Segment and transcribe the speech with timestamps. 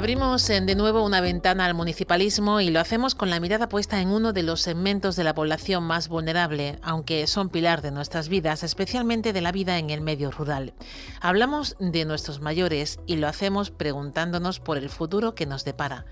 [0.00, 4.08] Abrimos de nuevo una ventana al municipalismo y lo hacemos con la mirada puesta en
[4.08, 8.62] uno de los segmentos de la población más vulnerable, aunque son pilar de nuestras vidas,
[8.62, 10.72] especialmente de la vida en el medio rural.
[11.20, 16.06] Hablamos de nuestros mayores y lo hacemos preguntándonos por el futuro que nos depara.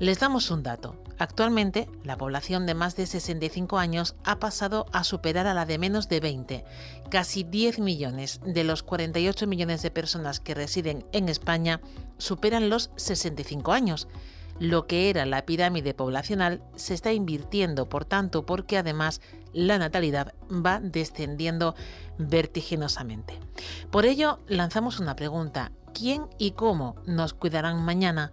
[0.00, 0.96] Les damos un dato.
[1.18, 5.78] Actualmente, la población de más de 65 años ha pasado a superar a la de
[5.78, 6.64] menos de 20.
[7.10, 11.80] Casi 10 millones de los 48 millones de personas que residen en España
[12.18, 14.08] superan los 65 años.
[14.58, 19.20] Lo que era la pirámide poblacional se está invirtiendo, por tanto, porque además
[19.52, 21.76] la natalidad va descendiendo
[22.18, 23.38] vertiginosamente.
[23.92, 25.70] Por ello, lanzamos una pregunta.
[25.92, 28.32] ¿Quién y cómo nos cuidarán mañana?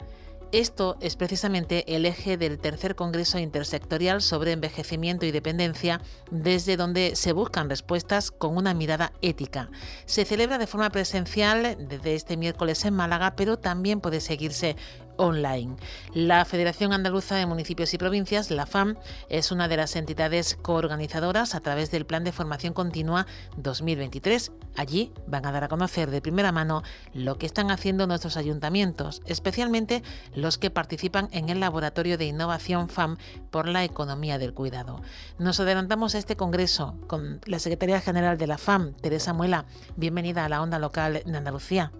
[0.52, 7.16] Esto es precisamente el eje del tercer Congreso Intersectorial sobre Envejecimiento y Dependencia, desde donde
[7.16, 9.70] se buscan respuestas con una mirada ética.
[10.06, 14.76] Se celebra de forma presencial desde este miércoles en Málaga, pero también puede seguirse
[15.18, 15.76] online.
[16.14, 18.98] La Federación Andaluza de Municipios y Provincias, la FAM,
[19.30, 23.28] es una de las entidades coorganizadoras a través del Plan de Formación Continua
[23.58, 24.52] 2023.
[24.76, 26.84] Allí van a dar a conocer de primera mano
[27.14, 32.90] lo que están haciendo nuestros ayuntamientos, especialmente los que participan en el Laboratorio de Innovación
[32.90, 33.18] FAM
[33.50, 35.02] por la Economía del Cuidado.
[35.38, 39.66] Nos adelantamos a este congreso con la Secretaria General de la FAM, Teresa Muela.
[39.96, 41.92] Bienvenida a la onda local de Andalucía.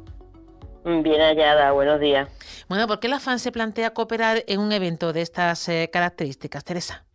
[0.84, 2.28] Bien hallada, buenos días.
[2.68, 6.64] Bueno, ¿por qué la FAN se plantea cooperar en un evento de estas eh, características,
[6.64, 7.06] Teresa?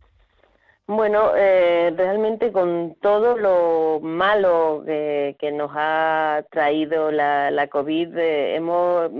[0.85, 9.11] Bueno, eh, realmente con todo lo malo que nos ha traído la, COVID, eh, hemos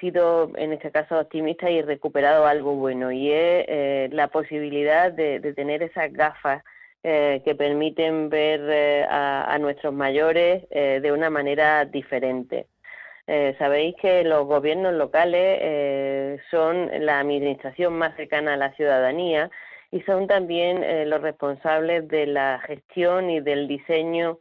[0.00, 5.82] sido en este caso optimistas y recuperado algo bueno y es la posibilidad de, tener
[5.82, 6.64] esas gafas
[7.02, 12.69] que permiten ver a, nuestros mayores de una manera diferente.
[13.32, 19.52] Eh, sabéis que los gobiernos locales eh, son la administración más cercana a la ciudadanía
[19.92, 24.40] y son también eh, los responsables de la gestión y del diseño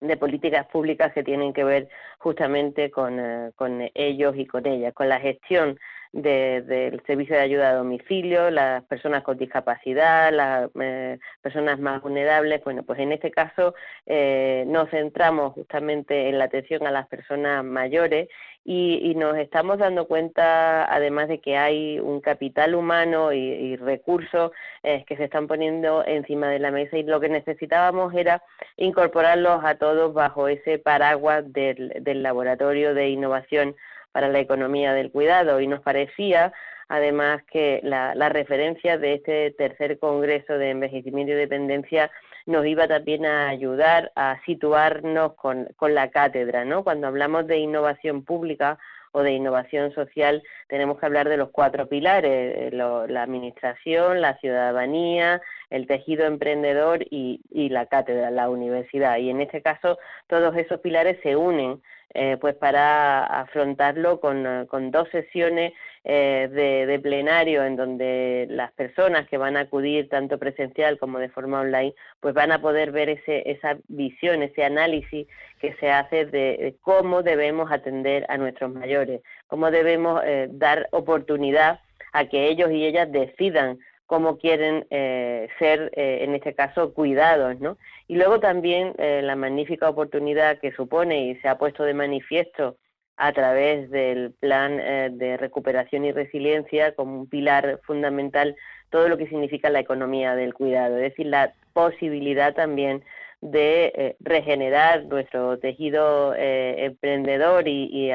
[0.00, 5.08] de políticas públicas que tienen que ver justamente con, con ellos y con ellas, con
[5.08, 5.78] la gestión
[6.12, 12.62] del servicio de ayuda a domicilio, las personas con discapacidad, las eh, personas más vulnerables.
[12.64, 13.74] Bueno, pues en este caso
[14.06, 18.28] eh, nos centramos justamente en la atención a las personas mayores
[18.64, 24.52] y, nos estamos dando cuenta, además de que hay un capital humano y, recursos
[24.82, 28.42] eh, que se están poniendo encima de la mesa y lo que necesitábamos era
[28.76, 33.74] incorporarlos a todos bajo ese paraguas del laboratorio de innovación
[34.12, 35.60] para la economía del cuidado.
[35.60, 36.52] Y nos parecía
[36.90, 42.10] además que la, referencia de este tercer Congreso de Envejecimiento y Dependencia
[42.50, 46.84] nos iba también a ayudar a situarnos con, la cátedra, ¿no?
[46.84, 48.78] Cuando hablamos de innovación pública
[49.12, 54.36] o de innovación social, tenemos que hablar de los cuatro pilares, eh, la administración, la
[54.38, 59.16] ciudadanía, el tejido emprendedor y, y la cátedra, la universidad.
[59.18, 61.80] Y en este caso, todos esos pilares se unen
[62.12, 65.72] eh, pues para afrontarlo con, eh, dos sesiones
[66.04, 66.48] eh,
[66.86, 71.60] de, plenario en donde las personas que van a acudir tanto presencial como de forma
[71.60, 75.26] online pues van a poder ver ese, esa visión, ese análisis
[75.60, 80.20] que se hace de, cómo debemos atender a nuestros mayores, cómo debemos
[80.50, 81.80] dar oportunidad
[82.12, 83.78] a que ellos y ellas decidan
[84.10, 87.78] cómo quieren eh, ser, eh, en este caso, cuidados, ¿no?
[88.08, 92.76] Y luego también eh, la magnífica oportunidad que supone y se ha puesto de manifiesto
[93.22, 98.56] a través del plan de recuperación y resiliencia como un pilar fundamental
[98.88, 103.04] todo lo que significa la economía del cuidado, es decir, la posibilidad también
[103.42, 108.10] de regenerar nuestro tejido emprendedor y,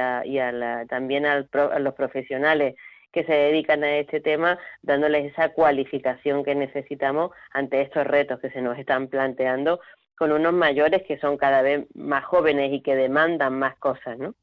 [0.89, 1.45] también a
[1.79, 2.75] los profesionales
[3.15, 8.49] que se dedican a este tema, dándoles esa cualificación que necesitamos ante estos retos que
[8.49, 9.79] se nos están planteando
[10.17, 14.33] con unos mayores que son cada vez más jóvenes y que demandan más cosas, ¿no?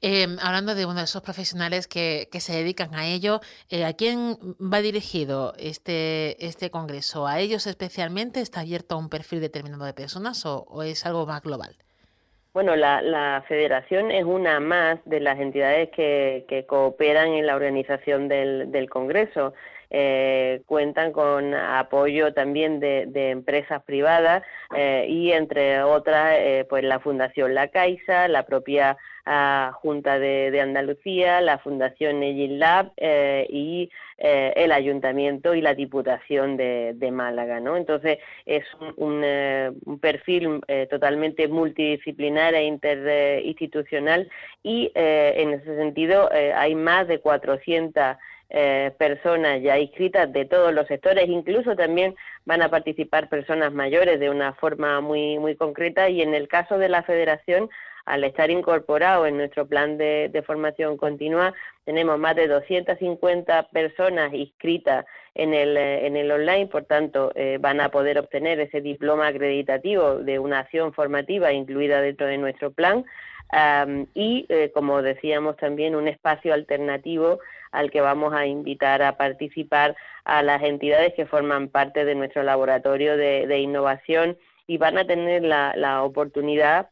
[0.00, 3.92] Em, hablando de uno de esos profesionales que, que se dedican a ello, eh, ¿a
[3.92, 7.26] quién va dirigido este, este congreso?
[7.26, 8.40] ¿A ellos especialmente?
[8.40, 11.76] ¿Está abierto a un perfil determinado de personas o es algo más global?
[12.56, 18.88] Bueno, la, federación es una más de las entidades que, cooperan en la organización del,
[18.88, 19.52] Congreso.
[19.90, 24.42] Eh, cuentan con apoyo también de, empresas privadas
[24.74, 31.40] eh, y entre otras eh, pues la Fundación La Caixa, la propia Junta de, Andalucía,
[31.40, 37.58] la Fundación Egin Lab eh, y eh, el Ayuntamiento y la Diputación de, Málaga.
[37.58, 37.76] ¿no?
[37.76, 38.64] Entonces es
[38.96, 44.28] un, eh, perfil totalmente multidisciplinar e interinstitucional
[44.62, 48.16] y en ese sentido hay más de 400
[48.98, 52.14] personas ya inscritas de todos los sectores, incluso también
[52.44, 56.78] van a participar personas mayores de una forma muy, muy concreta y en el caso
[56.78, 57.68] de la federación
[58.06, 61.52] al estar incorporado en nuestro plan de, formación continua,
[61.84, 65.04] tenemos más de 250 personas inscritas
[65.34, 70.14] en el, en el online, por tanto, eh, van a poder obtener ese diploma acreditativo
[70.18, 73.04] de una acción formativa incluida dentro de nuestro plan.
[74.14, 77.40] y, eh, como decíamos también, un espacio alternativo
[77.72, 82.42] al que vamos a invitar a participar a las entidades que forman parte de nuestro
[82.42, 84.36] laboratorio de, innovación
[84.66, 86.88] y van a tener la, la oportunidad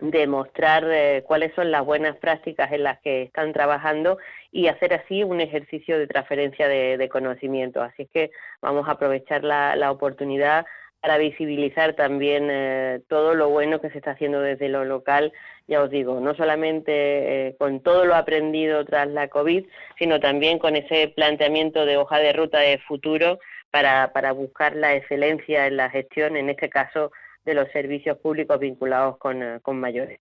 [0.00, 4.18] demostrar eh, cuáles son las buenas prácticas en las que están trabajando
[4.52, 7.82] y hacer así un ejercicio de transferencia de, conocimiento.
[7.82, 8.30] Así es que
[8.60, 10.66] vamos a aprovechar la, oportunidad
[11.00, 15.32] para visibilizar también eh, todo lo bueno que se está haciendo desde lo local,
[15.68, 19.64] ya os digo, no solamente eh, con todo lo aprendido tras la COVID,
[19.98, 23.38] sino también con ese planteamiento de hoja de ruta de futuro
[23.70, 27.12] para, para buscar la excelencia en la gestión, en este caso
[27.48, 30.20] de los servicios públicos vinculados con, eh, mayores.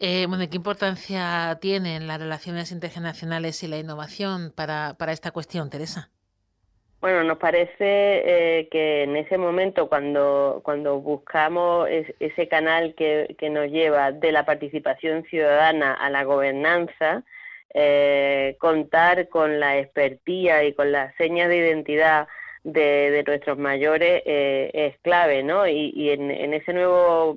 [0.00, 5.70] Eh, bueno, ¿qué importancia tienen las relaciones intergeneracionales y la innovación para, para esta cuestión,
[5.70, 6.10] Teresa?
[7.00, 13.48] Bueno, nos parece eh, que en ese momento, cuando, cuando buscamos ese canal que, que,
[13.48, 17.22] nos lleva de la participación ciudadana a la gobernanza,
[18.58, 22.26] contar con la expertía y con las señas de identidad
[22.64, 25.66] de, nuestros mayores eh, es clave, ¿no?
[25.66, 27.36] Y, en, ese nuevo,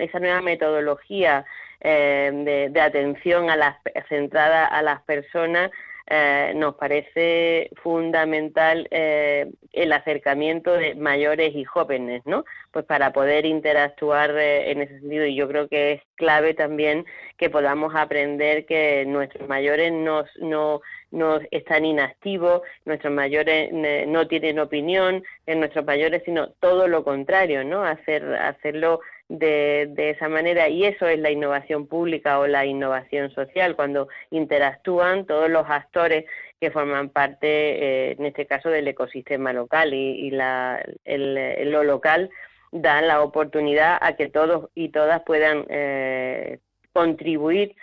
[0.00, 1.44] esa nueva metodología
[1.80, 3.76] eh, de, atención a las,
[4.08, 5.70] centrada a las personas,
[6.10, 12.44] eh, nos parece fundamental el acercamiento de mayores y jóvenes, ¿no?
[12.78, 17.04] Pues para poder interactuar en ese sentido y yo creo que es clave también
[17.36, 20.80] que podamos aprender que nuestros mayores no, no,
[21.10, 27.64] no están inactivos, nuestros mayores no tienen opinión en nuestros mayores, sino todo lo contrario,
[27.64, 27.82] ¿no?
[27.82, 33.30] Hacer, hacerlo de, de, esa manera y eso es la innovación pública o la innovación
[33.32, 36.26] social, cuando interactúan todos los actores
[36.60, 42.30] que forman parte, eh, en este caso, del ecosistema local y, la, el, lo local
[42.72, 46.58] dan la oportunidad a que todos y todas puedan eh,
[46.92, 47.74] contribuir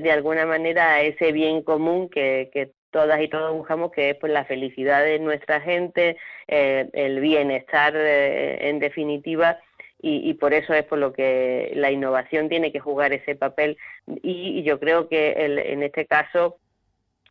[0.00, 4.32] de alguna manera a ese bien común que, todas y todos buscamos, que es pues
[4.32, 6.16] la felicidad de nuestra gente,
[6.48, 9.60] eh, el bienestar en definitiva.
[10.02, 13.76] Y, por eso es por lo que la innovación tiene que jugar ese papel.
[14.22, 16.56] Y, yo creo que en este caso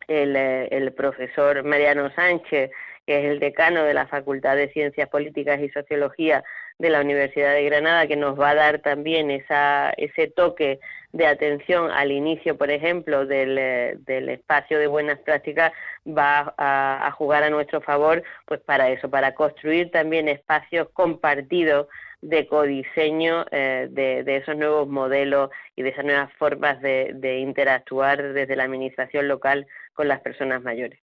[0.07, 2.71] el, el, profesor Mariano Sánchez,
[3.07, 6.43] que es el decano de la Facultad de Ciencias Políticas y Sociología
[6.79, 10.79] de la Universidad de Granada, que nos va a dar también esa, ese toque
[11.11, 15.73] de atención al inicio, por ejemplo, del, del espacio de buenas prácticas,
[16.07, 21.87] va a, a, jugar a nuestro favor, pues para eso, para construir también espacios compartidos
[22.21, 28.33] de codiseño eh, de, de, esos nuevos modelos y de esas nuevas formas de interactuar
[28.33, 29.67] desde la administración local
[29.99, 30.97] con las personas mayores.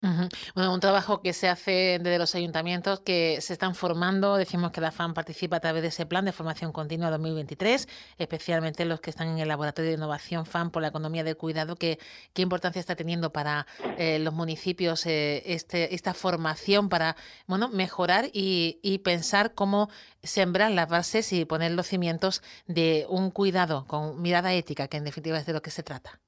[0.55, 4.37] Bueno, un trabajo que se hace desde los ayuntamientos que se están formando.
[4.37, 8.85] Decimos que la FAM participa a través de ese plan de formación continua 2023, especialmente
[8.85, 11.75] los que están en el laboratorio de innovación FAM por la economía del cuidado.
[11.75, 11.99] Que,
[12.31, 18.29] ¿Qué importancia está teniendo para eh, los municipios eh, este, esta formación para bueno, mejorar
[18.31, 19.89] y, y pensar cómo
[20.23, 25.03] sembrar las bases y poner los cimientos de un cuidado con mirada ética, que en
[25.03, 26.21] definitiva es de lo que se trata?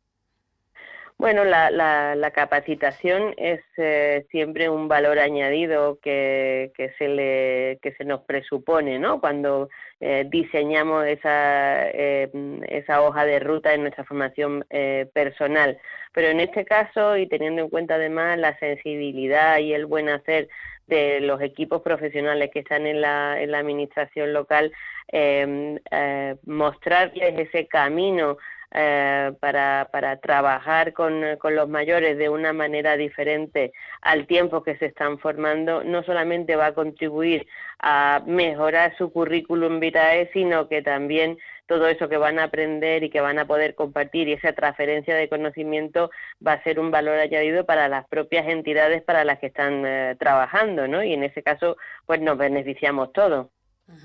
[1.20, 7.92] Bueno, la, la, la capacitación es eh, siempre un valor añadido que, se le, que
[7.94, 9.20] se nos presupone, ¿no?
[9.20, 9.68] Cuando
[10.00, 12.30] eh, diseñamos esa, eh,
[12.68, 15.80] esa hoja de ruta en nuestra formación eh, personal.
[16.14, 20.50] Pero en este caso, y teniendo en cuenta además la sensibilidad y el buen hacer
[20.86, 24.72] de los equipos profesionales que están en la, en la administración local,
[25.12, 28.38] eh, eh, mostrarles ese camino
[28.72, 33.72] eh, para, para trabajar con, con, los mayores de una manera diferente
[34.02, 37.48] al tiempo que se están formando, no solamente va a contribuir
[37.80, 43.10] a mejorar su currículum vitae, sino que también todo eso que van a aprender y
[43.10, 46.10] que van a poder compartir y esa transferencia de conocimiento
[46.46, 50.16] va a ser un valor añadido para las propias entidades para las que están eh,
[50.20, 51.04] trabajando, ¿no?
[51.04, 53.48] Y en ese caso, pues nos beneficiamos todos.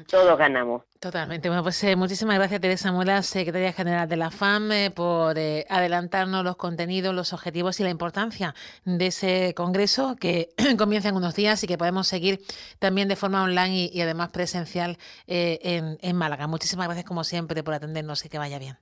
[0.09, 0.83] Todos ganamos.
[1.01, 1.49] Totalmente.
[1.49, 5.67] Bueno, pues eh, muchísimas gracias, Teresa Muela, secretaria general de la FAM, eh, por eh,
[5.69, 11.35] adelantarnos los contenidos, los objetivos y la importancia de ese congreso que comienza en unos
[11.35, 12.41] días y que podemos seguir
[12.79, 16.47] también de forma online y, además presencial en, en Málaga.
[16.47, 18.77] Muchísimas gracias, como siempre, por atendernos y que vaya bien.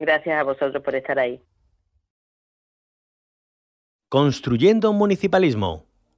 [0.00, 1.40] Gracias a vosotros por estar ahí.
[4.08, 5.89] Construyendo un municipalismo